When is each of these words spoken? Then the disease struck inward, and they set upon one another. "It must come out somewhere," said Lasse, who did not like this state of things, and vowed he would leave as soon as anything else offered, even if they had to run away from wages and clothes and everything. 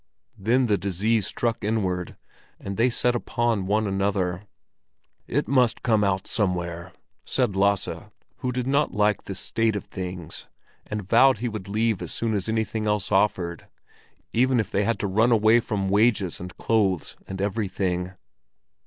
Then 0.39 0.65
the 0.65 0.79
disease 0.79 1.27
struck 1.27 1.63
inward, 1.63 2.17
and 2.59 2.75
they 2.75 2.89
set 2.89 3.13
upon 3.13 3.67
one 3.67 3.85
another. 3.85 4.47
"It 5.27 5.47
must 5.47 5.83
come 5.83 6.03
out 6.03 6.25
somewhere," 6.25 6.91
said 7.23 7.55
Lasse, 7.55 8.09
who 8.37 8.51
did 8.51 8.65
not 8.65 8.95
like 8.95 9.25
this 9.25 9.39
state 9.39 9.75
of 9.75 9.85
things, 9.85 10.47
and 10.87 11.07
vowed 11.07 11.37
he 11.37 11.49
would 11.49 11.67
leave 11.67 12.01
as 12.01 12.11
soon 12.11 12.33
as 12.33 12.49
anything 12.49 12.87
else 12.87 13.11
offered, 13.11 13.67
even 14.33 14.59
if 14.59 14.71
they 14.71 14.85
had 14.85 14.97
to 15.01 15.07
run 15.07 15.31
away 15.31 15.59
from 15.59 15.87
wages 15.87 16.39
and 16.39 16.57
clothes 16.57 17.15
and 17.27 17.39
everything. 17.39 18.13